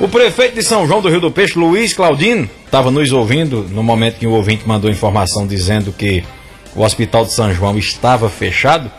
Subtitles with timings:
[0.00, 3.82] O prefeito de São João do Rio do Peixe, Luiz Claudino, estava nos ouvindo no
[3.82, 6.24] momento que o ouvinte mandou informação dizendo que
[6.74, 8.90] o Hospital de São João estava fechado,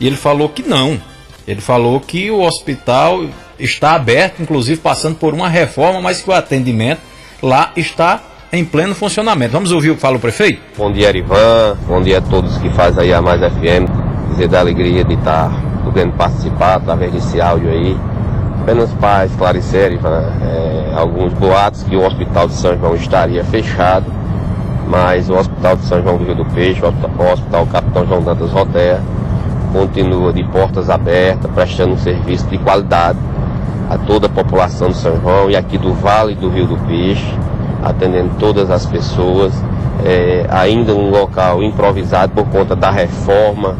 [0.00, 0.98] e ele falou que não.
[1.46, 3.26] Ele falou que o hospital
[3.60, 7.02] está aberto, inclusive passando por uma reforma, mas que o atendimento
[7.42, 9.52] lá está em pleno funcionamento.
[9.52, 10.62] Vamos ouvir o que fala o prefeito?
[10.74, 11.76] Bom dia, Erivan.
[11.86, 13.84] Bom dia a todos que fazem aí a Mais FM.
[14.30, 15.50] Dizer da alegria de estar
[15.84, 18.15] podendo participar através desse áudio aí.
[18.66, 19.96] Apenas para esclarecer,
[20.42, 24.06] é, alguns boatos que o Hospital de São João estaria fechado,
[24.88, 28.50] mas o Hospital de São João do Rio do Peixe, o Hospital Capitão João Dantas
[28.50, 29.00] Rotea,
[29.72, 33.20] continua de portas abertas, prestando um serviço de qualidade
[33.88, 37.38] a toda a população de São João e aqui do Vale do Rio do Peixe
[37.84, 39.52] atendendo todas as pessoas.
[40.04, 43.76] É, ainda um local improvisado por conta da reforma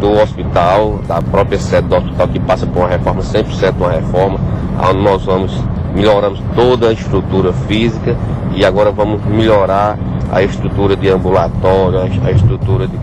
[0.00, 4.38] do hospital, da própria sede do hospital que passa por uma reforma, 100% uma reforma,
[4.82, 5.52] onde nós vamos
[5.94, 8.14] melhoramos toda a estrutura física
[8.54, 9.98] e agora vamos melhorar
[10.30, 12.98] a estrutura de ambulatório, a estrutura de,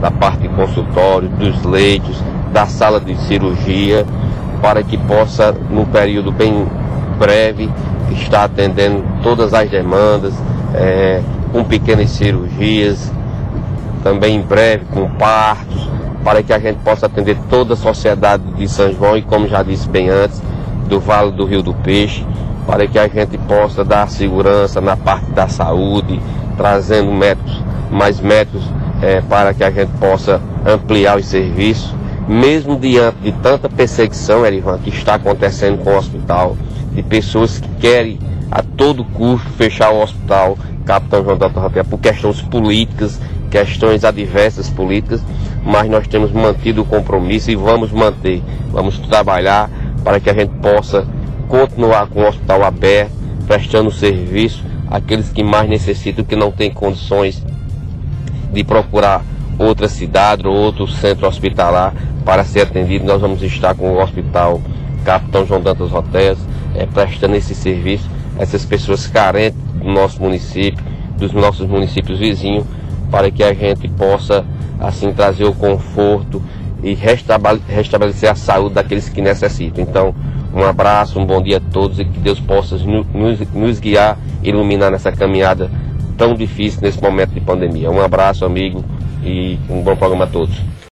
[0.00, 2.20] da parte de consultório, dos leitos,
[2.52, 4.04] da sala de cirurgia,
[4.60, 6.66] para que possa, num período bem
[7.18, 7.70] breve,
[8.10, 10.34] está atendendo todas as demandas,
[10.74, 11.20] é,
[11.52, 13.12] com pequenas cirurgias,
[14.02, 15.88] também em breve com partos,
[16.24, 19.62] para que a gente possa atender toda a sociedade de São João e, como já
[19.62, 20.42] disse bem antes,
[20.88, 22.26] do Vale do Rio do Peixe,
[22.66, 26.18] para que a gente possa dar segurança na parte da saúde,
[26.56, 28.62] trazendo médicos, mais médicos,
[29.02, 31.94] é, para que a gente possa ampliar os serviços,
[32.26, 36.56] mesmo diante de tanta perseguição, Erivan, que está acontecendo com o hospital
[36.92, 38.18] de pessoas que querem
[38.50, 44.70] a todo custo fechar o hospital Capitão João da Torre por questões políticas, questões adversas
[44.70, 45.20] políticas,
[45.64, 49.70] mas nós temos mantido o compromisso e vamos manter, vamos trabalhar
[50.04, 51.06] para que a gente possa
[51.48, 53.12] continuar com o hospital aberto,
[53.46, 57.42] prestando serviço àqueles que mais necessitam, que não têm condições
[58.52, 59.24] de procurar
[59.58, 61.94] outra cidade ou outro centro hospitalar
[62.24, 63.04] para ser atendido.
[63.04, 64.60] Nós vamos estar com o hospital
[65.04, 66.38] Capitão João Dantas Hotéis
[66.74, 68.08] é, prestando esse serviço
[68.38, 70.82] a essas pessoas carentes do nosso município,
[71.16, 72.64] dos nossos municípios vizinhos,
[73.10, 74.44] para que a gente possa
[74.86, 76.42] assim trazer o conforto
[76.82, 79.82] e restabelecer a saúde daqueles que necessitam.
[79.82, 80.14] Então,
[80.54, 84.90] um abraço, um bom dia a todos e que Deus possa nos, nos guiar iluminar
[84.90, 85.70] nessa caminhada
[86.16, 87.90] tão difícil nesse momento de pandemia.
[87.90, 88.84] Um abraço, amigo,
[89.24, 90.54] e um bom programa a todos.